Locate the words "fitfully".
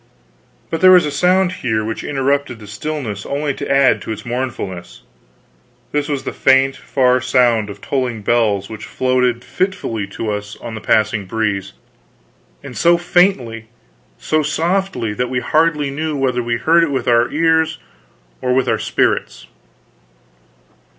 9.43-10.07